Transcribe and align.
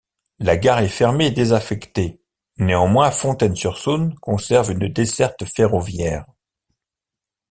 La 0.39 0.57
gare 0.57 0.79
est 0.79 0.87
fermée 0.89 1.27
et 1.27 1.31
désaffectée, 1.31 2.23
néanmoins 2.57 3.11
Fontaines-sur-Saône 3.11 4.15
conserve 4.17 4.71
une 4.71 4.87
desserte 4.89 5.45
ferroviaire. 5.45 6.25